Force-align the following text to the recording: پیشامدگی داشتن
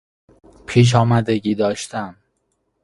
پیشامدگی 0.65 1.55
داشتن 1.55 2.15